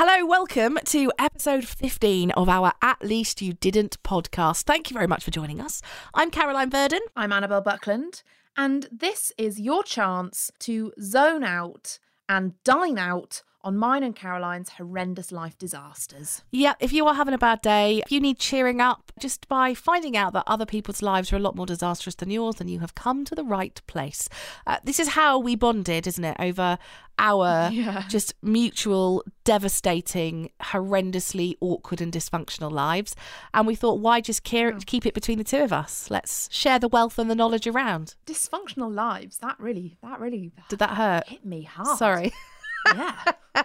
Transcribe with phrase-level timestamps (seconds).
[0.00, 4.62] Hello, welcome to episode 15 of our At Least You Didn't podcast.
[4.62, 5.82] Thank you very much for joining us.
[6.14, 7.00] I'm Caroline Verdon.
[7.16, 8.22] I'm Annabelle Buckland,
[8.56, 11.98] and this is your chance to zone out
[12.28, 16.42] and dine out on mine and Caroline's horrendous life disasters.
[16.50, 19.74] Yeah, if you are having a bad day, if you need cheering up just by
[19.74, 22.80] finding out that other people's lives are a lot more disastrous than yours, then you
[22.80, 24.28] have come to the right place.
[24.66, 26.78] Uh, this is how we bonded, isn't it, over
[27.18, 28.04] our Yeah.
[28.08, 33.14] just mutual, devastating, horrendously awkward and dysfunctional lives.
[33.52, 36.10] And we thought, why just care- keep it between the two of us?
[36.10, 38.14] Let's share the wealth and the knowledge around.
[38.26, 39.38] Dysfunctional lives.
[39.38, 41.26] That really, that really Did that hurt?
[41.28, 41.98] hit me hard.
[41.98, 42.32] Sorry.
[42.86, 43.14] Yeah.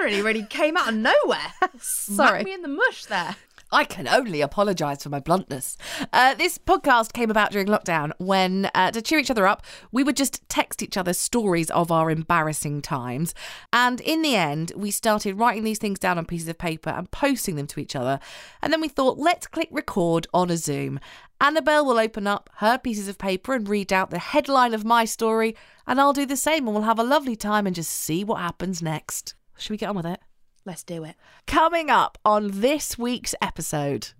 [0.00, 1.52] really, really came out of nowhere.
[1.80, 2.44] Smacked Sorry.
[2.44, 3.36] me in the mush there.
[3.70, 5.76] I can only apologise for my bluntness.
[6.12, 10.02] Uh, this podcast came about during lockdown when, uh, to cheer each other up, we
[10.02, 13.34] would just text each other stories of our embarrassing times.
[13.72, 17.10] And in the end, we started writing these things down on pieces of paper and
[17.10, 18.20] posting them to each other.
[18.62, 20.98] And then we thought, let's click record on a Zoom.
[21.40, 25.04] Annabelle will open up her pieces of paper and read out the headline of my
[25.04, 25.54] story,
[25.86, 28.40] and I'll do the same, and we'll have a lovely time and just see what
[28.40, 29.34] happens next.
[29.56, 30.20] Should we get on with it?
[30.68, 31.16] Let's do it.
[31.46, 34.10] Coming up on this week's episode,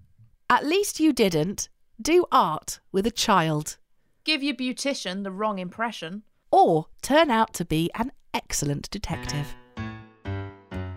[0.48, 1.68] at least you didn't
[2.00, 3.76] do art with a child
[4.24, 6.22] Give your beautician the wrong impression.
[6.50, 9.54] or turn out to be an excellent detective.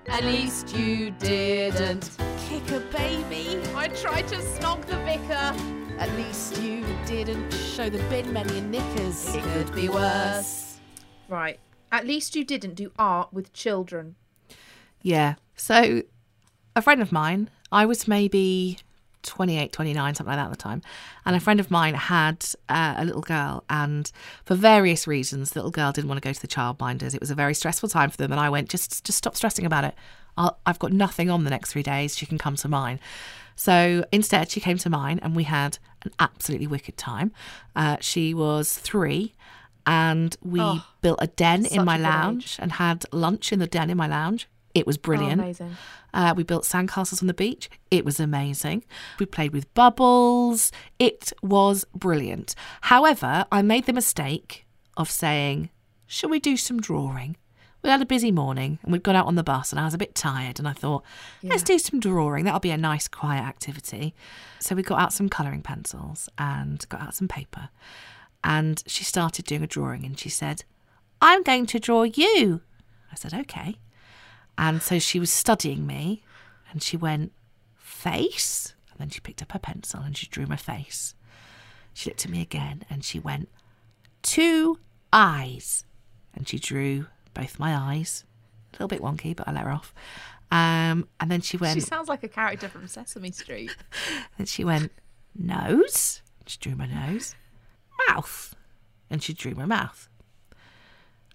[0.07, 2.09] At least you didn't.
[2.47, 3.59] Kick a baby.
[3.75, 5.53] I tried to snog the vicar.
[5.99, 9.35] At least you didn't show the bin men your knickers.
[9.35, 10.79] It could be worse.
[11.27, 11.59] Right.
[11.91, 14.15] At least you didn't do art with children.
[15.01, 15.35] Yeah.
[15.55, 16.01] So,
[16.75, 18.77] a friend of mine, I was maybe
[19.23, 20.81] 28, 29, something like that at the time.
[21.25, 24.11] And a friend of mine had uh, a little girl, and
[24.45, 27.13] for various reasons, the little girl didn't want to go to the childminders.
[27.13, 28.31] It was a very stressful time for them.
[28.31, 29.95] And I went, just, just stop stressing about it.
[30.37, 32.17] I'll, I've got nothing on the next three days.
[32.17, 32.99] She can come to mine.
[33.55, 37.31] So instead, she came to mine, and we had an absolutely wicked time.
[37.75, 39.33] Uh, she was three.
[39.85, 43.89] And we Oh, built a den in my lounge and had lunch in the den
[43.89, 44.47] in my lounge.
[44.73, 45.41] It was brilliant.
[45.41, 45.77] Oh, amazing.
[46.13, 47.69] Uh, we built sandcastles on the beach.
[47.89, 48.83] It was amazing.
[49.19, 50.71] We played with bubbles.
[50.99, 52.55] It was brilliant.
[52.81, 54.65] However, I made the mistake
[54.97, 55.69] of saying,
[56.07, 57.37] Shall we do some drawing?
[57.83, 59.93] We had a busy morning and we'd gone out on the bus and I was
[59.93, 61.03] a bit tired and I thought,
[61.41, 62.43] let's do some drawing.
[62.43, 64.13] That'll be a nice, quiet activity.
[64.59, 67.69] So we got out some colouring pencils and got out some paper.
[68.43, 70.63] And she started doing a drawing and she said,
[71.21, 72.61] I'm going to draw you.
[73.11, 73.77] I said, okay.
[74.61, 76.21] And so she was studying me
[76.71, 77.31] and she went,
[77.75, 78.75] face?
[78.91, 81.15] And then she picked up her pencil and she drew my face.
[81.95, 83.49] She looked at me again and she went,
[84.21, 84.77] two
[85.11, 85.83] eyes.
[86.35, 88.23] And she drew both my eyes.
[88.71, 89.95] A little bit wonky, but I let her off.
[90.51, 93.75] Um, and then she went, She sounds like a character from Sesame Street.
[94.37, 94.91] and she went,
[95.33, 96.21] nose.
[96.45, 97.33] She drew my nose.
[98.07, 98.55] Mouth.
[99.09, 100.07] And she drew my mouth.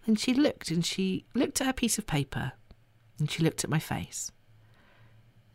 [0.06, 2.52] And she looked and she looked at her piece of paper
[3.18, 4.30] and she looked at my face.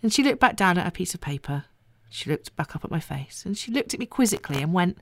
[0.01, 1.65] And she looked back down at her piece of paper.
[2.09, 4.97] She looked back up at my face and she looked at me quizzically and went,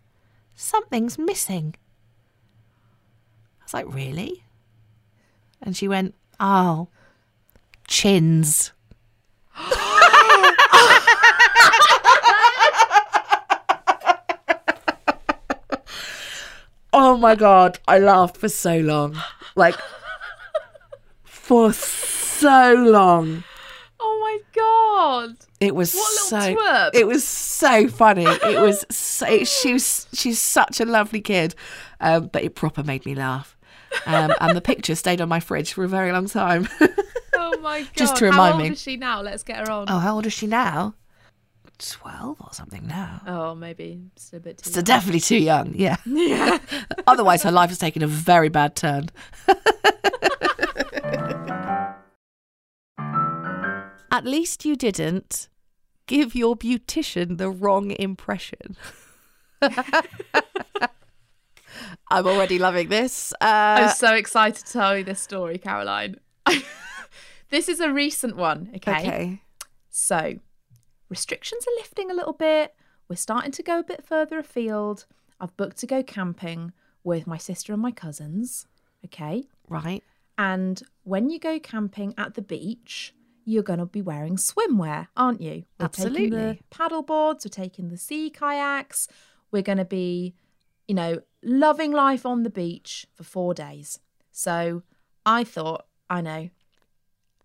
[0.56, 1.76] Something's missing.
[3.62, 4.44] I was like, Really?
[5.62, 6.90] And she went, Oh,
[7.88, 8.74] chins.
[16.92, 19.18] Oh my god, I laughed for so long.
[19.56, 19.76] Like
[21.24, 21.72] for
[22.40, 23.44] so long.
[24.00, 25.36] Oh my god.
[25.60, 26.92] It was so twerp.
[26.94, 28.26] it was so funny.
[28.26, 31.54] It was so she was she's such a lovely kid.
[32.00, 33.58] Um, but it proper made me laugh.
[34.06, 36.68] Um, and the picture stayed on my fridge for a very long time.
[37.42, 37.90] Oh my god.
[37.96, 38.70] Just to remind How old me.
[38.74, 39.22] is she now?
[39.22, 39.86] Let's get her on.
[39.90, 40.94] oh, how old is she now?
[41.78, 43.22] Twelve or something now.
[43.26, 44.70] Oh, maybe it's a bit too.
[44.72, 45.96] So definitely too young, yeah.
[46.06, 46.58] Yeah.
[47.08, 49.10] Otherwise her life has taken a very bad turn.
[54.12, 55.48] At least you didn't
[56.08, 58.76] give your beautician the wrong impression.
[62.12, 63.34] I'm already loving this.
[63.40, 66.16] I'm Uh, so excited to tell you this story, Caroline.
[67.50, 68.92] this is a recent one, okay?
[69.00, 69.42] okay.
[69.90, 70.40] So,
[71.10, 72.74] restrictions are lifting a little bit.
[73.08, 75.06] We're starting to go a bit further afield.
[75.40, 76.74] I've booked to go camping
[77.04, 78.66] with my sister and my cousins,
[79.06, 79.44] okay?
[79.68, 80.04] Right.
[80.38, 83.14] And when you go camping at the beach,
[83.50, 85.64] you're going to be wearing swimwear, aren't you?
[85.80, 86.62] We're taking the Absolutely.
[86.70, 89.08] paddle boards, we're taking the sea kayaks.
[89.52, 90.36] We're going to be,
[90.88, 94.00] you know, loving life on the beach for four days.
[94.32, 94.84] So
[95.26, 96.50] I thought, I know,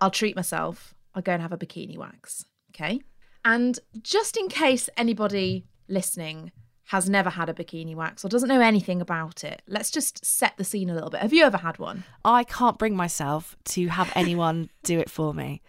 [0.00, 0.94] I'll treat myself.
[1.14, 2.44] I'll go and have a bikini wax.
[2.74, 3.00] Okay.
[3.44, 6.52] And just in case anybody listening
[6.88, 10.58] has never had a bikini wax or doesn't know anything about it, let's just set
[10.58, 11.22] the scene a little bit.
[11.22, 12.04] Have you ever had one?
[12.26, 15.62] I can't bring myself to have anyone do it for me.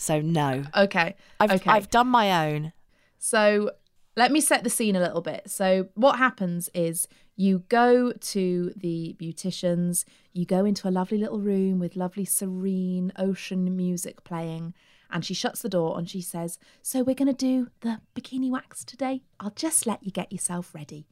[0.00, 0.64] So no.
[0.74, 1.14] Okay.
[1.38, 1.70] I've okay.
[1.70, 2.72] I've done my own.
[3.18, 3.72] So
[4.16, 5.50] let me set the scene a little bit.
[5.50, 7.06] So what happens is
[7.36, 13.12] you go to the beauticians, you go into a lovely little room with lovely serene
[13.18, 14.72] ocean music playing,
[15.10, 18.50] and she shuts the door and she says, "So we're going to do the bikini
[18.50, 19.22] wax today.
[19.38, 21.08] I'll just let you get yourself ready."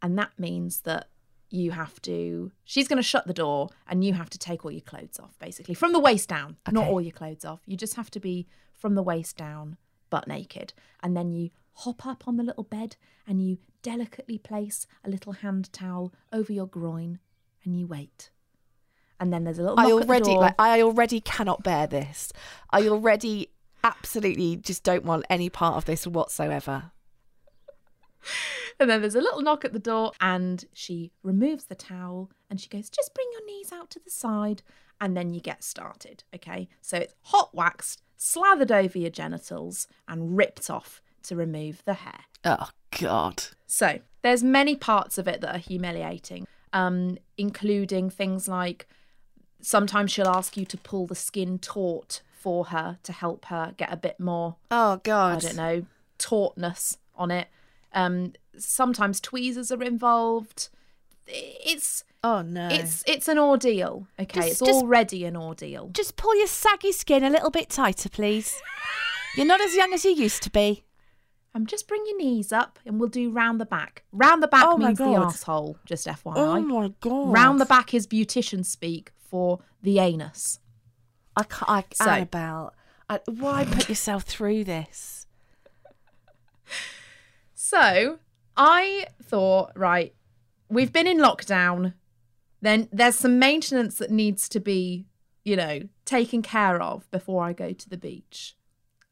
[0.00, 1.08] And that means that
[1.52, 4.70] you have to she's going to shut the door and you have to take all
[4.70, 7.60] your clothes off basically from the waist down not all your clothes off.
[7.66, 9.76] You just have to be from the waist down
[10.12, 10.74] butt naked.
[11.02, 12.96] And then you hop up on the little bed
[13.26, 17.18] and you delicately place a little hand towel over your groin
[17.64, 18.30] and you wait.
[19.18, 21.86] And then there's a little I knock at the already like I already cannot bear
[21.86, 22.32] this.
[22.70, 23.48] I already
[23.82, 26.92] absolutely just don't want any part of this whatsoever.
[28.80, 32.60] And then there's a little knock at the door, and she removes the towel and
[32.60, 34.62] she goes, Just bring your knees out to the side.
[35.00, 36.24] And then you get started.
[36.34, 36.68] Okay.
[36.80, 42.20] So it's hot waxed, slathered over your genitals, and ripped off to remove the hair.
[42.44, 43.44] Oh god.
[43.66, 48.88] So there's many parts of it that are humiliating, um, including things like
[49.60, 53.92] sometimes she'll ask you to pull the skin taut for her to help her get
[53.92, 55.36] a bit more Oh god.
[55.36, 55.86] I don't know,
[56.18, 57.48] tautness on it.
[57.94, 60.68] Um, sometimes tweezers are involved.
[61.26, 62.68] It's Oh no.
[62.70, 64.06] it's it's an ordeal.
[64.18, 65.90] Okay, Just- it's just- already an ordeal.
[65.92, 68.60] just pull your saggy skin a little bit tighter, please.
[69.36, 70.84] You're not as young as you used to be.
[71.54, 74.04] Um, just bring your knees up, and we'll do round the back.
[74.10, 75.76] Round the back Oh means the asshole.
[75.84, 76.32] Just FYI.
[76.36, 77.32] Oh my god.
[77.32, 80.60] round the back is beautician speak for the anus.
[81.36, 81.70] I can't.
[81.70, 82.72] I, So- Annabelle,
[83.08, 85.21] I, why put yourself through this?
[87.72, 88.18] So
[88.54, 90.14] I thought, right,
[90.68, 91.94] we've been in lockdown.
[92.60, 95.06] Then there's some maintenance that needs to be,
[95.42, 98.56] you know, taken care of before I go to the beach.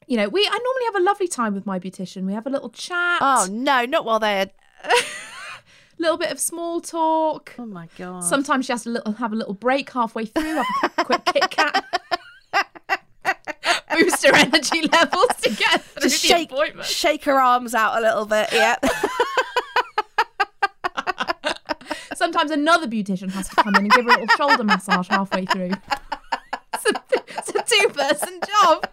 [0.07, 2.25] You know, we I normally have a lovely time with my beautician.
[2.27, 4.51] We have a little chat, Oh no, not while they're.
[4.85, 4.91] a
[5.99, 7.55] little bit of small talk.
[7.59, 8.25] Oh my god.
[8.25, 11.51] Sometimes she has to little, have a little break halfway through, have a quick Kit
[11.51, 12.00] Kat,
[14.01, 16.87] boost her energy levels to get through just the shake, appointment.
[16.87, 18.49] shake her arms out a little bit.
[18.53, 18.77] Yeah.
[22.15, 25.47] Sometimes another beautician has to come in and give her a little shoulder massage halfway
[25.47, 25.71] through.
[26.75, 26.93] It's a,
[27.39, 28.87] it's a two-person job.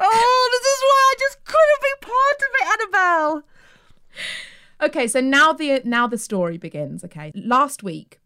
[0.00, 3.42] oh, this is why I just couldn't be part of it, Annabelle.
[4.80, 7.02] Okay, so now the now the story begins.
[7.02, 8.20] Okay, last week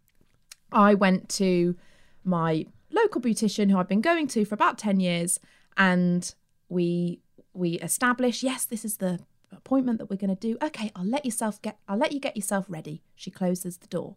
[0.70, 1.74] I went to
[2.22, 5.40] my local beautician who I've been going to for about ten years,
[5.76, 6.34] and
[6.68, 7.20] we
[7.52, 10.56] we established yes, this is the appointment that we're going to do.
[10.62, 13.02] Okay, I'll let yourself get I'll let you get yourself ready.
[13.14, 14.16] She closes the door,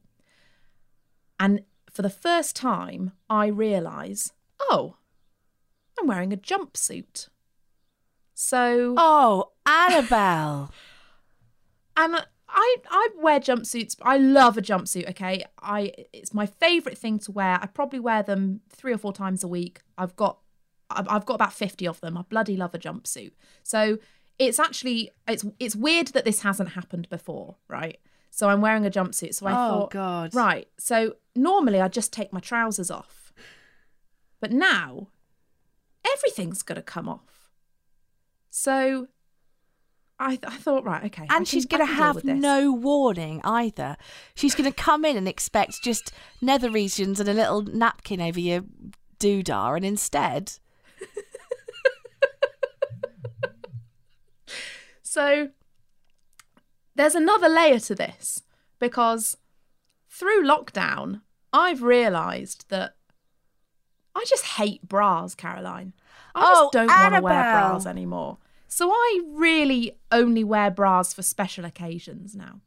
[1.40, 1.62] and
[1.92, 4.98] for the first time, I realise, oh,
[6.00, 7.30] I'm wearing a jumpsuit.
[8.34, 10.72] So Oh, Annabelle.
[11.98, 13.96] and I I wear jumpsuits.
[14.02, 15.10] I love a jumpsuit.
[15.10, 17.60] Okay, I it's my favorite thing to wear.
[17.62, 19.82] I probably wear them three or four times a week.
[19.98, 20.40] I've got
[20.90, 22.18] I've got about fifty of them.
[22.18, 23.32] I bloody love a jumpsuit.
[23.64, 23.98] So
[24.38, 27.98] it's actually it's it's weird that this hasn't happened before, right?
[28.30, 29.34] So I'm wearing a jumpsuit.
[29.34, 30.36] So I oh thought, god.
[30.36, 30.68] right.
[30.78, 33.34] So normally I just take my trousers off,
[34.40, 35.08] but now
[36.14, 37.50] everything's got to come off.
[38.50, 39.08] So
[40.26, 41.28] I, th- I thought, right, okay.
[41.30, 43.96] And she's going to have no warning either.
[44.34, 48.40] She's going to come in and expect just nether regions and a little napkin over
[48.40, 48.62] your
[49.20, 50.54] doodah, and instead,
[55.02, 55.50] So
[56.96, 58.42] there's another layer to this
[58.80, 59.38] because
[60.10, 61.22] through lockdown,
[61.54, 62.96] I've realised that
[64.14, 65.94] I just hate bras, Caroline.
[66.34, 68.38] I Oh, just don't want to wear bras anymore.
[68.76, 72.60] So I really only wear bras for special occasions now.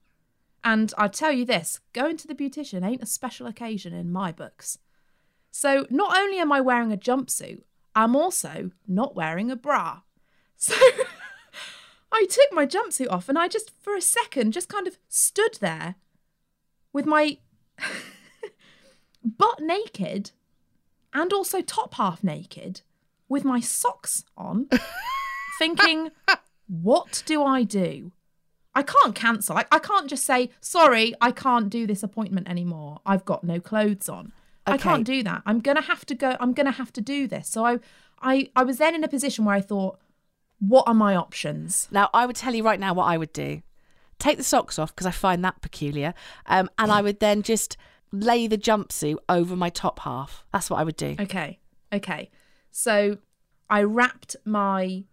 [0.65, 4.33] And I tell you this going to the beautician ain't a special occasion in my
[4.33, 4.79] books.
[5.51, 7.61] So not only am I wearing a jumpsuit,
[7.95, 10.01] I'm also not wearing a bra.
[10.57, 10.75] So
[12.11, 15.59] I took my jumpsuit off and I just, for a second, just kind of stood
[15.61, 15.97] there
[16.91, 17.37] with my
[19.23, 20.31] butt naked
[21.13, 22.81] and also top half naked
[23.29, 24.71] with my socks on,
[25.59, 26.11] thinking,
[26.67, 28.13] what do I do?
[28.75, 29.57] I can't cancel.
[29.57, 33.01] I, I can't just say, sorry, I can't do this appointment anymore.
[33.05, 34.33] I've got no clothes on.
[34.67, 35.43] I can't do that.
[35.47, 36.37] I'm gonna have to go.
[36.41, 37.49] I'm gonna have to do this.
[37.49, 37.79] So I,
[38.21, 39.99] I, I was then in a position where I thought,
[40.61, 41.89] what are my options?
[41.91, 43.63] Now, I would tell you right now what I would do.
[44.19, 46.13] Take the socks off because I find that peculiar.
[46.47, 47.77] Um, and I would then just
[48.13, 50.45] lay the jumpsuit over my top half.
[50.53, 51.17] That's what I would do.
[51.19, 51.59] Okay,
[51.93, 52.31] okay.
[52.71, 53.19] So
[53.71, 55.05] I wrapped my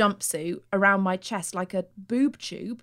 [0.00, 2.82] jumpsuit around my chest like a boob tube,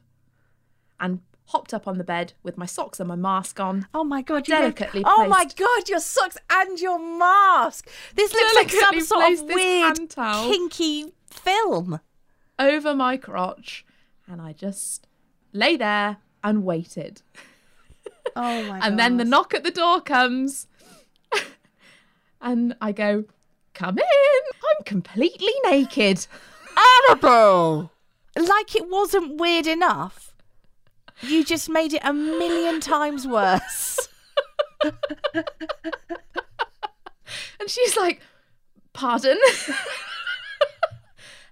[0.99, 3.87] and hopped up on the bed with my socks and my mask on.
[3.93, 4.45] Oh my god!
[4.45, 5.89] Delicately Oh my god!
[5.89, 7.89] Your socks and your mask.
[8.15, 11.99] This looks like some sort of weird, kinky film.
[12.59, 13.85] over my crotch
[14.27, 15.07] and I just
[15.53, 17.21] lay there and waited.
[18.35, 20.67] Oh my And then the knock at the door comes
[22.41, 23.23] and I go,
[23.73, 24.03] Come in.
[24.05, 26.27] I'm completely naked.
[26.77, 27.91] Annabelle!
[28.35, 30.33] Like it wasn't weird enough.
[31.21, 34.09] You just made it a million times worse.
[37.67, 38.21] And she's like,
[38.93, 39.37] Pardon?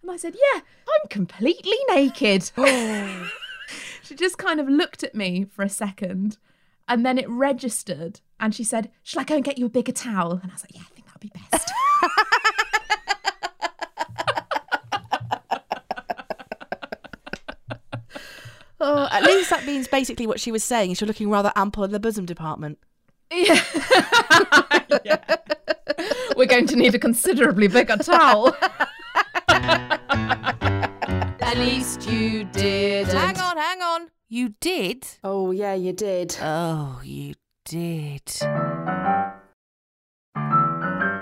[0.02, 2.52] and I said, Yeah, I'm completely naked.
[2.58, 3.30] Oh.
[4.04, 6.38] she just kind of looked at me for a second
[6.88, 9.92] and then it registered and she said, Shall I go and get you a bigger
[9.92, 10.40] towel?
[10.42, 11.70] And I was like, Yeah, I think that'll be best.
[18.80, 21.84] Oh, at least that means basically what she was saying is you're looking rather ample
[21.84, 22.78] in the bosom department.
[23.32, 23.62] Yeah.
[25.04, 25.18] Yeah.
[26.36, 28.56] We're going to need a considerably bigger towel.
[29.48, 30.00] At
[31.58, 33.08] least you did.
[33.08, 34.10] Hang on, hang on.
[34.30, 35.06] You did?
[35.24, 36.36] Oh, yeah, you did.
[36.42, 38.24] Oh, you did.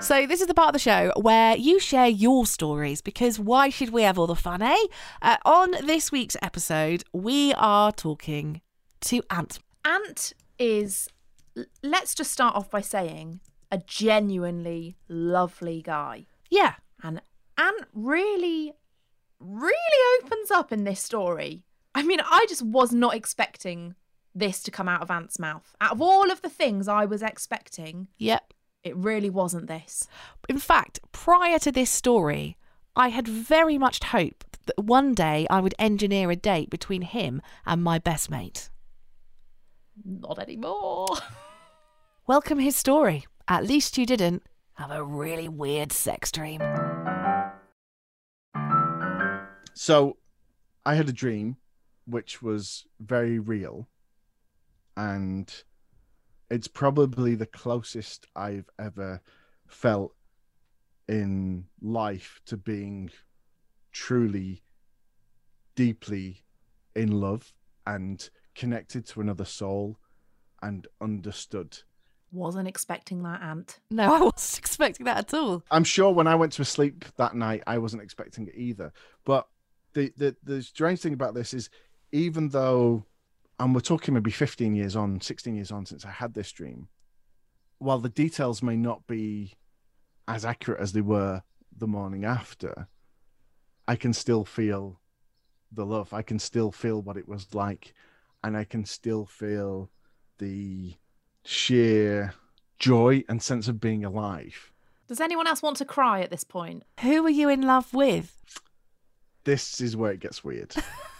[0.04, 3.70] So, this is the part of the show where you share your stories because why
[3.70, 4.76] should we have all the fun, eh?
[5.22, 8.60] Uh, on this week's episode, we are talking
[9.00, 9.60] to Ant.
[9.86, 11.08] Ant is,
[11.82, 13.40] let's just start off by saying,
[13.72, 16.26] a genuinely lovely guy.
[16.50, 16.74] Yeah.
[17.02, 17.22] And
[17.56, 18.74] Ant really,
[19.40, 21.64] really opens up in this story.
[21.94, 23.94] I mean, I just was not expecting
[24.34, 25.74] this to come out of Ant's mouth.
[25.80, 28.52] Out of all of the things I was expecting, Yep.
[28.84, 30.06] It really wasn't this.
[30.48, 32.56] In fact, prior to this story,
[32.94, 37.42] I had very much hoped that one day I would engineer a date between him
[37.66, 38.68] and my best mate.
[40.04, 41.08] Not anymore.
[42.26, 43.26] Welcome his story.
[43.48, 44.42] At least you didn't
[44.74, 46.60] have a really weird sex dream.
[49.74, 50.18] So
[50.84, 51.56] I had a dream
[52.06, 53.88] which was very real
[54.96, 55.52] and
[56.54, 59.20] it's probably the closest I've ever
[59.66, 60.14] felt
[61.08, 63.10] in life to being
[63.90, 64.62] truly
[65.74, 66.44] deeply
[66.94, 67.52] in love
[67.88, 69.98] and connected to another soul
[70.62, 71.76] and understood.
[72.30, 73.80] Wasn't expecting that, Ant.
[73.90, 75.64] No, I wasn't expecting that at all.
[75.72, 78.92] I'm sure when I went to sleep that night, I wasn't expecting it either.
[79.24, 79.48] But
[79.94, 81.68] the the the strange thing about this is,
[82.12, 83.06] even though,
[83.58, 86.88] and we're talking maybe 15 years on, 16 years on since I had this dream,
[87.78, 89.54] while the details may not be
[90.26, 91.42] as accurate as they were
[91.76, 92.88] the morning after,
[93.86, 95.00] I can still feel
[95.70, 96.12] the love.
[96.12, 97.94] I can still feel what it was like,
[98.42, 99.90] and I can still feel
[100.38, 100.94] the
[101.44, 102.34] sheer
[102.78, 104.72] joy and sense of being alive.
[105.06, 106.84] Does anyone else want to cry at this point?
[107.00, 108.60] Who were you in love with?
[109.44, 110.74] this is where it gets weird.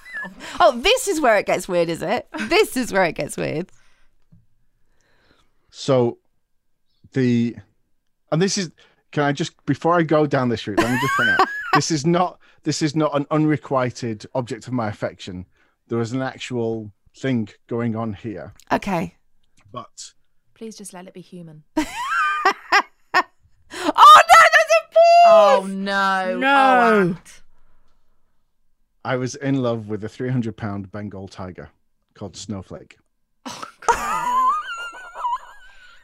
[0.60, 2.28] Oh, this is where it gets weird, is it?
[2.48, 3.70] This is where it gets weird.
[5.70, 6.18] so
[7.12, 7.56] the
[8.32, 8.70] and this is
[9.12, 11.90] can I just before I go down this route, let me just point out this
[11.90, 15.46] is not this is not an unrequited object of my affection.
[15.88, 18.54] There is an actual thing going on here.
[18.72, 19.16] Okay.
[19.70, 20.12] But
[20.54, 21.64] Please just let it be human.
[23.76, 25.24] Oh no, there's a pause!
[25.26, 26.38] Oh no.
[26.38, 26.48] No.
[26.48, 27.42] Oh, Ant.
[29.04, 31.70] I was in love with a 300 pound Bengal tiger
[32.14, 32.96] called Snowflake.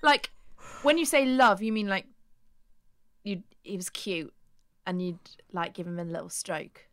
[0.03, 0.31] Like,
[0.83, 2.07] when you say love, you mean like
[3.23, 4.33] you he was cute
[4.87, 5.19] and you'd
[5.53, 6.87] like give him a little stroke.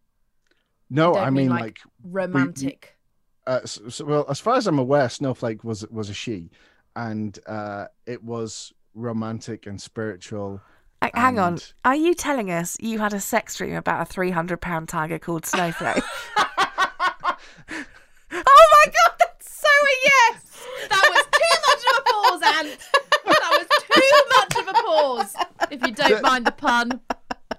[0.89, 2.97] No, I mean, mean like, like, Romantic.
[3.45, 6.49] uh, so, so- well, as far as I'm aware, Snowflake was was a she,
[6.95, 10.61] and uh, it was romantic and spiritual.
[11.01, 11.59] Uh, Hang on.
[11.85, 15.45] Are you telling us you had a sex dream about a 300 pound tiger called
[15.45, 16.03] Snowflake?
[16.37, 17.35] oh
[18.31, 20.65] my god, that's so a yes!
[20.89, 22.79] That was too much of a pause, Ant.
[23.25, 25.35] That was too much of a pause.
[25.71, 26.99] If you don't mind the pun.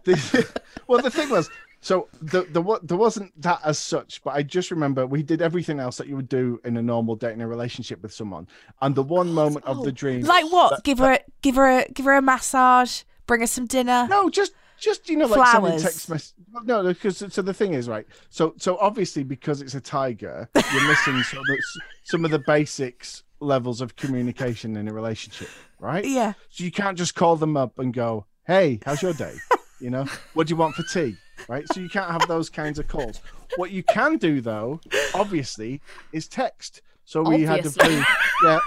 [0.05, 4.35] The, well, the thing was, So the, the wa- there wasn't that as such, but
[4.35, 7.41] I just remember we did everything else that you would do in a normal dating
[7.41, 8.49] a relationship with someone,
[8.83, 10.71] and the one moment of the dream, Like what?
[10.71, 13.03] that- give her a, give her a, give her a massage.
[13.29, 14.09] Bring us some dinner.
[14.11, 15.83] No, just just you know, like sending Flowers.
[15.83, 16.35] text mess.
[16.65, 18.07] No, because so the thing is, right?
[18.31, 21.59] So so obviously because it's a tiger, you're missing some of,
[22.05, 26.05] some of the basics levels of communication in a relationship, right?
[26.05, 26.33] Yeah.
[26.51, 29.37] So you can't just call them up and go, "Hey, how's your day?"
[29.81, 31.15] You know, what do you want for tea?
[31.49, 31.65] Right?
[31.73, 33.21] So you can't have those kinds of calls.
[33.57, 34.81] What you can do though,
[35.15, 35.81] obviously,
[36.13, 36.83] is text.
[37.05, 37.85] So we had to Obviously.
[37.85, 38.07] prove,
[38.43, 38.59] yeah.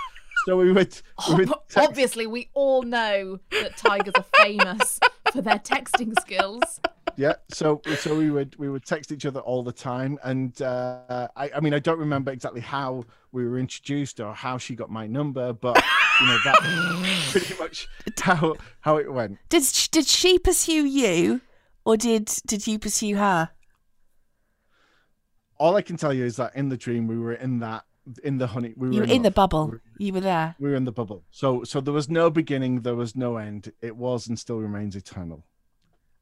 [0.46, 5.00] So we would, we would text Obviously, we all know that tigers are famous
[5.32, 6.80] for their texting skills.
[7.18, 11.28] yeah so so we would we would text each other all the time and uh
[11.36, 14.90] I, I mean i don't remember exactly how we were introduced or how she got
[14.90, 15.76] my number but
[16.22, 17.88] you know that's pretty much
[18.20, 21.42] how how it went Did did she pursue you,
[21.86, 23.50] or did did you pursue her?
[25.58, 27.84] all i can tell you is that in the dream we were in that
[28.24, 29.76] in the honey we were You were in the bubble.
[30.00, 30.56] You were there.
[30.60, 33.72] we were in the bubble so so there was no beginning there was no end
[33.82, 35.44] it was and still remains eternal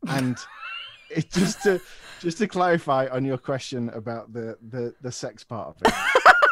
[0.07, 0.37] and
[1.09, 1.79] it just to
[2.19, 5.93] just to clarify on your question about the the the sex part of it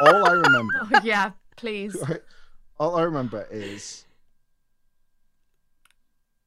[0.00, 1.96] all i remember Oh, yeah, please.
[2.80, 4.04] All I remember is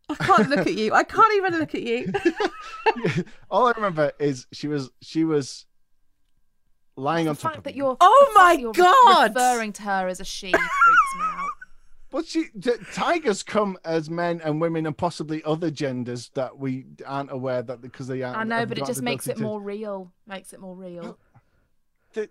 [0.09, 0.93] I can't look at you.
[0.93, 2.13] I can't even look at you.
[3.49, 5.65] all I remember is she was she was
[7.01, 9.33] lying the on top fact of that you're Oh my you're God!
[9.35, 11.47] referring to her as a she freaks me out.
[12.09, 16.85] But she t- tigers come as men and women and possibly other genders that we
[17.05, 18.37] aren't aware that because they aren't.
[18.37, 20.11] I know, but it just makes it to- more real.
[20.27, 21.17] Makes it more real.
[22.13, 22.29] The-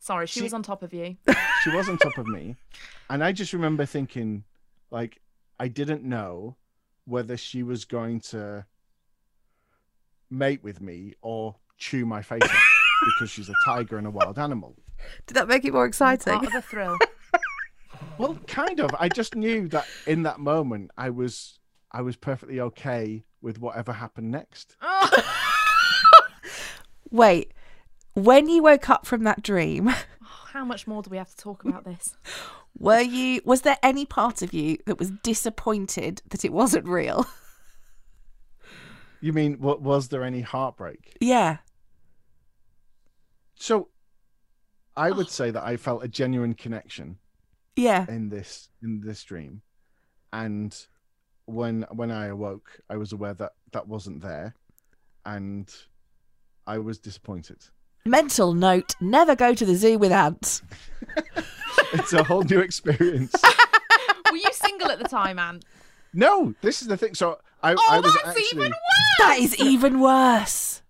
[0.00, 1.16] Sorry, she, she- was on top of you.
[1.62, 2.56] She was on top of me,
[3.08, 4.42] and I just remember thinking,
[4.90, 5.20] like,
[5.60, 6.56] I didn't know
[7.04, 8.64] whether she was going to
[10.30, 14.38] mate with me or chew my face off because she's a tiger and a wild
[14.38, 14.76] animal.
[15.26, 16.34] Did that make it more exciting?
[16.34, 16.96] Part of the thrill.
[18.18, 18.90] Well, kind of.
[18.98, 21.58] I just knew that in that moment I was
[21.90, 24.76] I was perfectly okay with whatever happened next.
[27.10, 27.52] Wait,
[28.14, 29.88] when you woke up from that dream,
[30.22, 32.14] oh, How much more do we have to talk about this?
[32.78, 37.26] were you was there any part of you that was disappointed that it wasn't real?
[39.22, 41.16] You mean what was there any heartbreak?
[41.20, 41.58] Yeah.
[43.60, 43.88] So
[44.96, 47.18] I would say that I felt a genuine connection
[47.76, 48.06] Yeah.
[48.08, 49.62] in this in this dream.
[50.32, 50.74] And
[51.44, 54.54] when when I awoke, I was aware that that wasn't there
[55.26, 55.72] and
[56.66, 57.58] I was disappointed.
[58.06, 60.62] Mental note, never go to the zoo with ants.
[61.92, 63.34] It's a whole new experience.
[64.30, 65.64] Were you single at the time, Ant?
[66.14, 67.14] No, this is the thing.
[67.14, 69.18] So I, Oh, I was that's actually even worse.
[69.18, 70.82] That is even worse.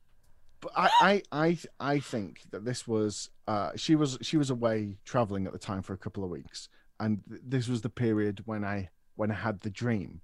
[0.61, 3.31] But I, I, I, I think that this was.
[3.49, 6.68] Uh, she was she was away traveling at the time for a couple of weeks,
[6.99, 10.20] and th- this was the period when I when I had the dream,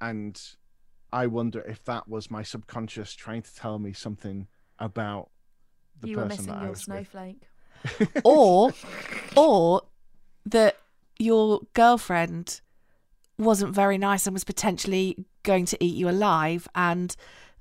[0.00, 0.40] and
[1.12, 5.30] I wonder if that was my subconscious trying to tell me something about
[6.00, 7.10] the You were person missing that I your was with.
[7.10, 7.42] snowflake.
[8.24, 8.72] Or
[9.36, 9.82] or
[10.46, 10.76] that
[11.18, 12.60] your girlfriend
[13.38, 17.16] wasn't very nice and was potentially going to eat you alive and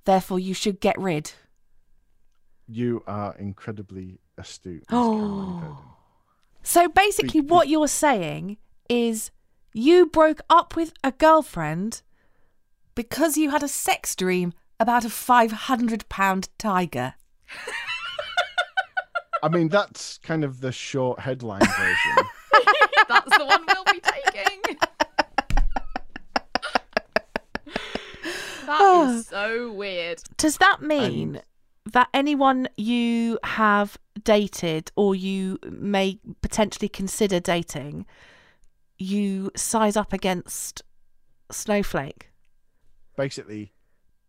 [0.05, 1.31] therefore you should get rid.
[2.71, 4.81] You are incredibly astute.
[4.81, 5.77] Miss Caroline Verdon.
[6.61, 9.31] So basically, Be- be- what you're saying is
[9.73, 12.03] you broke up with a girlfriend
[12.95, 17.15] because you had a sex dream about a 500 pound tiger.
[19.41, 22.25] I mean, that's kind of the short headline version.
[23.07, 24.77] That's the one we'll be taking.
[28.65, 30.21] That is so weird.
[30.37, 31.41] Does that mean
[31.91, 38.05] that anyone you have dated or you may potentially consider dating,
[38.97, 40.81] you size up against
[41.51, 42.29] Snowflake?
[43.15, 43.73] Basically,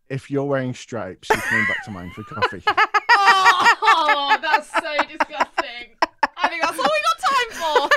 [0.09, 2.63] if you're wearing stripes, you're coming back to mine for coffee.
[3.93, 5.95] Oh, that's so disgusting.
[6.37, 7.89] I think that's all we got time for.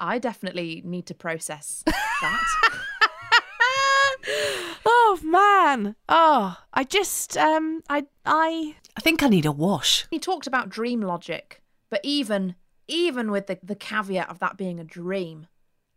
[0.00, 2.44] I definitely need to process that.
[4.86, 5.96] oh man.
[6.08, 10.06] Oh, I just um I I I think I need a wash.
[10.10, 12.54] He talked about dream logic, but even
[12.88, 15.46] even with the, the caveat of that being a dream,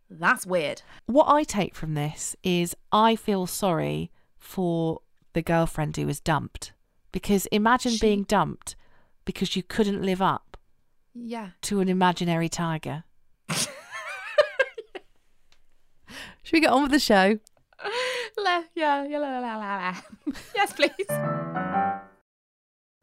[0.08, 0.82] that's weird.
[1.06, 5.00] What I take from this is I feel sorry for
[5.32, 6.72] the girlfriend who was dumped
[7.12, 8.76] because imagine She- being dumped
[9.24, 10.56] because you couldn't live up
[11.14, 11.50] Yeah.
[11.62, 13.04] to an imaginary tiger.
[16.42, 17.38] Should we get on with the show?
[18.38, 19.94] Yeah, yeah, yeah, la, la, la, la.
[20.54, 21.06] yes, please.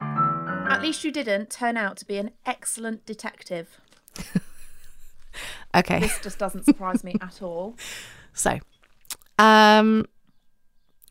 [0.02, 3.80] At least you didn't turn out to be an excellent detective.
[5.76, 6.00] Okay.
[6.00, 7.76] This just doesn't surprise me at all.
[8.36, 8.58] So,
[9.38, 10.08] um,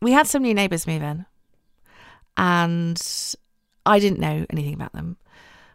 [0.01, 1.25] we had some new neighbours move in,
[2.35, 3.01] and
[3.85, 5.15] I didn't know anything about them,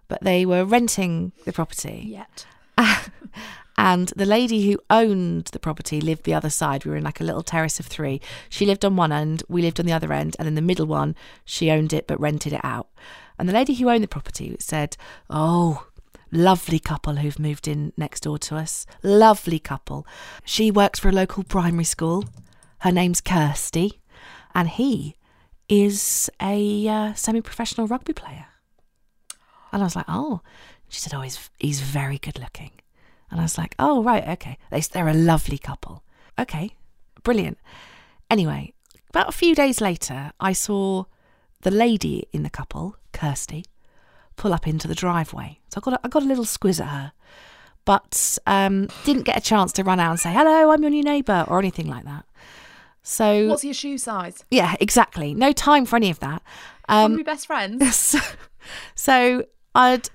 [0.08, 2.04] but they were renting the property.
[2.06, 2.44] Yet.
[3.78, 6.84] And the lady who owned the property lived the other side.
[6.84, 8.20] We were in like a little terrace of three.
[8.50, 10.86] She lived on one end, we lived on the other end, and then the middle
[10.86, 11.14] one,
[11.44, 12.88] she owned it but rented it out.
[13.38, 14.96] And the lady who owned the property said,
[15.30, 15.86] Oh,
[16.32, 18.84] lovely couple who've moved in next door to us.
[19.04, 20.04] Lovely couple.
[20.44, 22.24] She works for a local primary school.
[22.80, 24.00] Her name's Kirsty,
[24.56, 25.14] and he
[25.68, 28.46] is a uh, semi professional rugby player.
[29.70, 30.40] And I was like, Oh.
[30.88, 32.72] She said, Oh, he's, he's very good looking.
[33.30, 34.58] And I was like, oh, right, okay.
[34.70, 36.02] They, they're a lovely couple.
[36.38, 36.70] Okay,
[37.22, 37.58] brilliant.
[38.30, 38.72] Anyway,
[39.10, 41.04] about a few days later, I saw
[41.62, 43.64] the lady in the couple, Kirsty,
[44.36, 45.58] pull up into the driveway.
[45.68, 47.12] So I got a, I got a little squiz at her,
[47.84, 51.02] but um, didn't get a chance to run out and say, hello, I'm your new
[51.02, 52.24] neighbour, or anything like that.
[53.02, 54.44] So, What's your shoe size?
[54.50, 55.32] yeah, exactly.
[55.34, 56.42] No time for any of that.
[56.88, 57.96] Um, we best friends?
[57.96, 58.18] so,
[58.94, 60.10] so I'd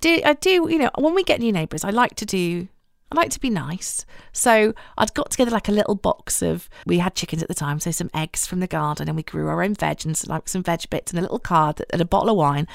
[0.00, 2.68] do I do you know when we get new neighbours I like to do
[3.10, 6.98] I like to be nice so I'd got together like a little box of we
[6.98, 9.62] had chickens at the time so some eggs from the garden and we grew our
[9.62, 12.30] own veg and some, like some veg bits and a little card and a bottle
[12.30, 12.66] of wine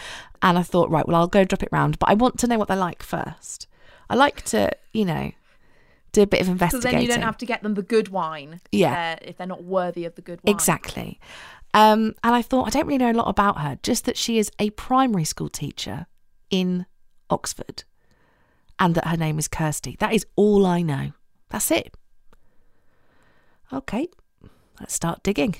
[0.44, 2.58] and I thought right well I'll go drop it round but I want to know
[2.60, 3.68] what they're like first
[4.10, 5.32] I like to you know
[6.14, 6.90] do a bit of investigating.
[6.90, 8.54] So then you don't have to get them the good wine.
[8.54, 8.94] if Yeah.
[9.20, 10.56] they're- If they're not worthy of the good wine.
[10.56, 11.20] Exactly.
[11.74, 14.40] Um, and I thought, I don't really know a lot about her, just that she
[14.40, 16.08] is a primary school teacher
[16.50, 16.86] in
[17.30, 17.84] Oxford
[18.80, 19.96] and that her name is Kirsty.
[20.00, 21.12] That is all I know.
[21.50, 21.96] That's it.
[23.74, 24.08] Okay,
[24.80, 25.56] let's start digging.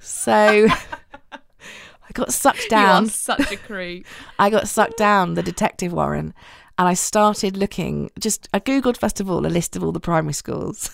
[0.00, 0.68] so
[1.32, 3.06] I got sucked You down.
[3.08, 4.06] such a creep.
[4.38, 6.34] I got sucked down the detective Warren,
[6.78, 8.10] and I started looking.
[8.18, 10.90] Just I googled first of all a list of all the primary schools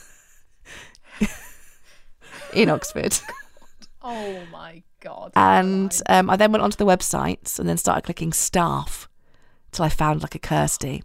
[2.53, 3.19] in Oxford,
[4.09, 5.33] oh my god.
[5.37, 9.09] and um, I then went onto the websites and then started clicking staff
[9.73, 11.03] till I found like a Kirsty.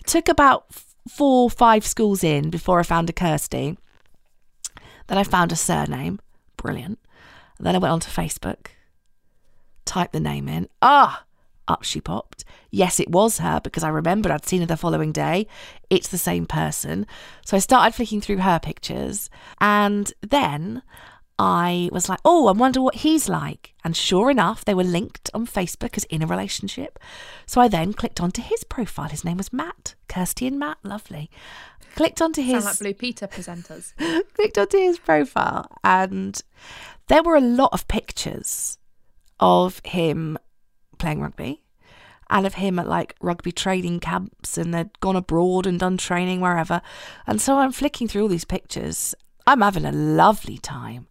[0.00, 0.66] It took about
[1.08, 3.78] four, five schools in before I found a Kirsty.
[5.06, 6.20] Then I found a surname,
[6.56, 6.98] brilliant.
[7.58, 8.66] And then I went onto Facebook,
[9.84, 10.68] typed the name in.
[10.82, 11.24] Ah,
[11.68, 12.44] up she popped.
[12.70, 15.46] Yes, it was her because I remembered I'd seen her the following day.
[15.88, 17.06] It's the same person.
[17.44, 19.30] So I started flicking through her pictures.
[19.60, 20.82] And then
[21.38, 23.74] I was like, oh, I wonder what he's like.
[23.82, 26.98] And sure enough, they were linked on Facebook as in a relationship.
[27.46, 29.08] So I then clicked onto his profile.
[29.08, 29.94] His name was Matt.
[30.08, 31.30] Kirsty and Matt, lovely.
[31.96, 33.94] Clicked onto his Sound like Blue Peter presenters.
[34.34, 36.40] clicked onto his profile and
[37.08, 38.78] there were a lot of pictures
[39.40, 40.38] of him
[40.98, 41.62] playing rugby
[42.30, 46.40] and of him at like rugby training camps and they'd gone abroad and done training
[46.40, 46.80] wherever.
[47.26, 49.14] And so I'm flicking through all these pictures.
[49.46, 51.06] I'm having a lovely time.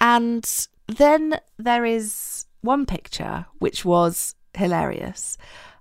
[0.00, 5.36] And then there is one picture which was hilarious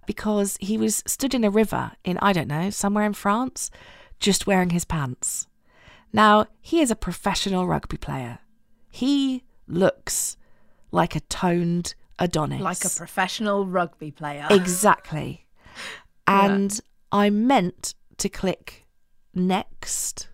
[0.06, 3.72] because he was stood in a river in, I don't know, somewhere in France,
[4.20, 5.48] just wearing his pants.
[6.12, 8.40] Now, he is a professional rugby player.
[8.90, 10.38] He looks
[10.92, 12.62] like a toned Adonis.
[12.62, 14.48] like a professional rugby player.
[14.52, 15.46] Exactly.
[16.28, 16.80] And
[17.12, 18.86] I meant to click
[19.34, 20.30] next.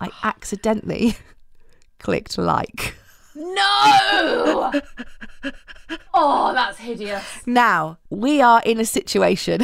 [0.00, 1.16] I accidentally
[1.98, 2.94] clicked like.
[3.34, 4.72] No!
[6.14, 7.24] oh, that's hideous.
[7.46, 9.60] Now, we are in a situation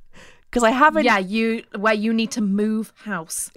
[0.50, 1.04] because I haven't.
[1.04, 3.50] Yeah, you where you need to move house.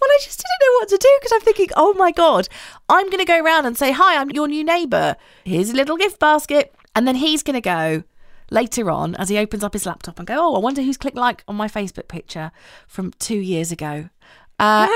[0.00, 2.48] Well, I just didn't know what to do because I'm thinking, oh my God,
[2.88, 5.16] I'm going to go around and say, hi, I'm your new neighbour.
[5.44, 6.74] Here's a little gift basket.
[6.94, 8.02] And then he's going to go
[8.50, 11.16] later on as he opens up his laptop and go, oh, I wonder who's clicked
[11.16, 12.50] like on my Facebook picture
[12.86, 14.10] from two years ago.
[14.58, 14.88] Uh,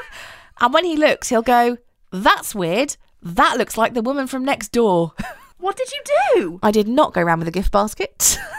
[0.60, 1.78] and when he looks, he'll go,
[2.10, 2.96] that's weird.
[3.22, 5.12] That looks like the woman from next door.
[5.58, 6.02] What did you
[6.34, 6.58] do?
[6.60, 8.36] I did not go around with a gift basket.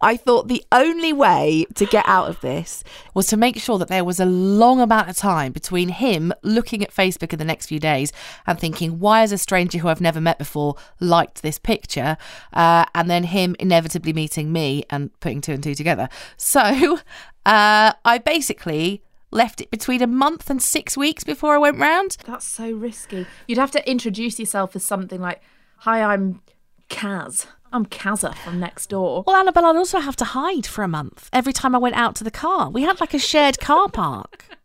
[0.00, 2.82] I thought the only way to get out of this
[3.14, 6.82] was to make sure that there was a long amount of time between him looking
[6.82, 8.12] at Facebook in the next few days
[8.46, 12.16] and thinking, why has a stranger who I've never met before liked this picture?
[12.52, 16.08] Uh, and then him inevitably meeting me and putting two and two together.
[16.36, 16.60] So
[17.46, 22.16] uh, I basically left it between a month and six weeks before I went round.
[22.24, 23.26] That's so risky.
[23.48, 25.42] You'd have to introduce yourself as something like,
[25.78, 26.40] "Hi, I'm
[26.88, 27.46] Kaz.
[27.74, 29.24] I'm Kazza from next door.
[29.26, 32.14] Well, Annabelle, I'd also have to hide for a month every time I went out
[32.16, 32.70] to the car.
[32.70, 34.46] We had like a shared car park.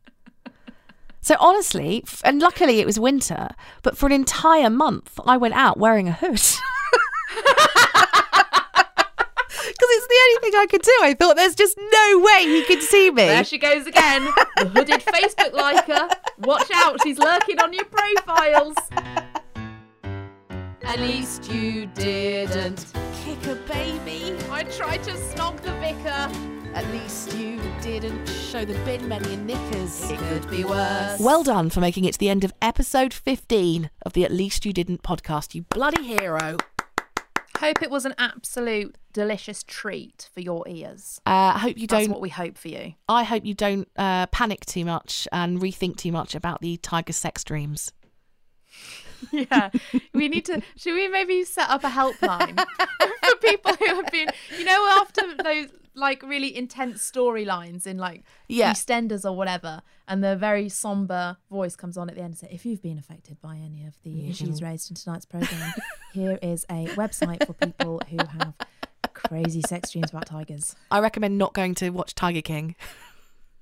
[1.22, 3.50] So honestly, and luckily it was winter,
[3.84, 6.41] but for an entire month I went out wearing a hood.
[9.69, 10.98] Because it's the only thing I could do.
[11.04, 13.26] I thought there's just no way he could see me.
[13.26, 14.26] There she goes again.
[14.58, 16.10] The hooded Facebook liker.
[16.39, 18.76] Watch out, she's lurking on your profiles.
[20.89, 22.84] At least you didn't.
[23.23, 24.36] kick a baby.
[24.49, 26.28] I tried to snog the vicar.
[26.73, 30.10] At least you didn't show the bin men your knickers.
[30.10, 31.19] It could be worse.
[31.19, 34.65] Well done for making it to the end of episode 15 of the At Least
[34.65, 36.58] You Didn't podcast, you bloody hero.
[37.60, 41.21] Hope it was an absolute delicious treat for your ears.
[41.23, 42.13] Uh, I hope you That's don't.
[42.13, 42.95] what we hope for you.
[43.08, 47.13] I hope you don't uh, panic too much and rethink too much about the tiger
[47.13, 47.91] sex dreams.
[49.32, 49.69] Yeah,
[50.13, 50.62] we need to.
[50.77, 52.58] Should we maybe set up a helpline
[53.23, 54.27] for people who have been,
[54.58, 58.71] you know, after those like really intense storylines in like Yeah.
[58.71, 62.49] EastEnders or whatever, and the very somber voice comes on at the end and says,
[62.51, 65.73] "If you've been affected by any of the issues raised in tonight's program,
[66.13, 68.53] here is a website for people who have
[69.13, 72.75] crazy sex dreams about tigers." I recommend not going to watch Tiger King.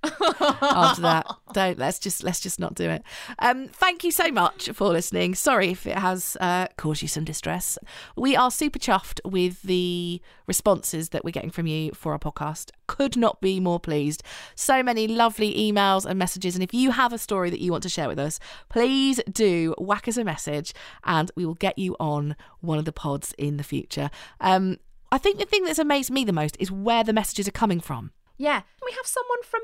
[0.03, 3.03] After that, don't let's just let's just not do it.
[3.39, 5.35] Um, thank you so much for listening.
[5.35, 7.77] Sorry if it has uh, caused you some distress.
[8.15, 12.71] We are super chuffed with the responses that we're getting from you for our podcast.
[12.87, 14.23] Could not be more pleased.
[14.55, 16.55] So many lovely emails and messages.
[16.55, 19.73] And if you have a story that you want to share with us, please do
[19.77, 23.57] whack us a message, and we will get you on one of the pods in
[23.57, 24.09] the future.
[24.39, 24.77] Um,
[25.11, 27.79] I think the thing that's amazed me the most is where the messages are coming
[27.79, 28.11] from.
[28.37, 29.61] Yeah, we have someone from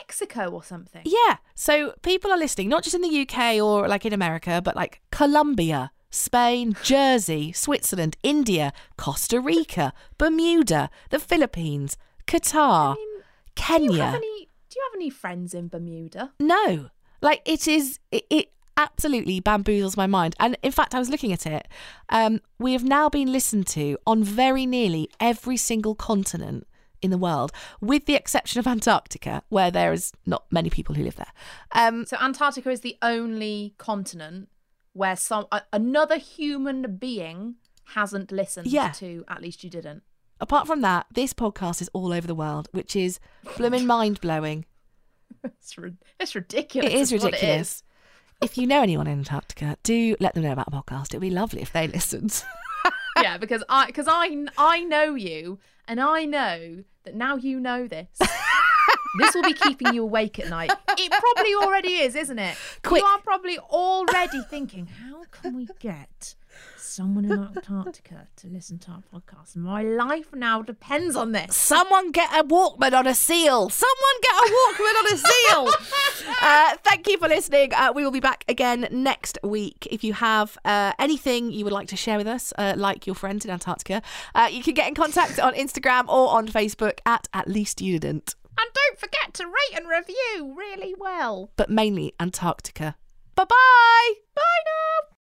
[0.00, 1.02] Mexico or something.
[1.04, 1.36] Yeah.
[1.54, 5.00] So people are listening, not just in the UK or like in America, but like
[5.10, 13.22] Colombia, Spain, Jersey, Switzerland, India, Costa Rica, Bermuda, the Philippines, Qatar, Do you
[13.54, 14.04] Kenya.
[14.04, 14.48] have any?
[14.70, 16.32] Do you have any friends in Bermuda?
[16.40, 16.88] No,
[17.20, 17.98] like it is.
[18.10, 20.34] It, it absolutely bamboozles my mind.
[20.40, 21.68] And in fact, I was looking at it.
[22.08, 26.66] Um, we have now been listened to on very nearly every single continent
[27.04, 31.04] in the world, with the exception of Antarctica, where there is not many people who
[31.04, 31.32] live there.
[31.72, 34.48] Um, So Antarctica is the only continent
[34.92, 37.56] where some another human being
[37.96, 38.90] hasn't listened Yeah.
[38.92, 39.24] to.
[39.28, 40.02] At least you didn't.
[40.40, 43.20] apart from that, this podcast is all over the world, which is
[43.56, 44.64] blooming mind blowing.
[45.44, 46.90] It's ri- it's ridiculous.
[46.92, 47.82] It is ridiculous.
[48.42, 51.06] If you know anyone in Antarctica, do let them know about the podcast.
[51.10, 52.42] It'd be lovely if they listened.
[53.22, 57.86] yeah, because I because I I know you, and I know that now you know
[57.86, 58.08] this.
[59.18, 60.72] this will be keeping you awake at night.
[60.96, 62.56] It probably already is, isn't it?
[62.82, 63.02] Quick.
[63.02, 66.34] You are probably already thinking, how can we get
[66.76, 69.56] someone in Antarctica to listen to our podcast?
[69.56, 71.56] My life now depends on this.
[71.56, 73.68] Someone get a Walkman on a seal.
[73.70, 75.72] Someone get a Walkman on a seal.
[76.40, 77.72] Uh, thank you for listening.
[77.74, 79.86] Uh, we will be back again next week.
[79.90, 83.14] If you have uh, anything you would like to share with us, uh, like your
[83.14, 84.00] friends in Antarctica,
[84.34, 87.98] uh, you can get in contact on Instagram or on Facebook at At Least You
[87.98, 91.50] Didn't, And don't forget to rate and review really well.
[91.56, 92.96] but mainly Antarctica.
[93.34, 94.12] Bye bye.
[94.34, 95.13] Bye now.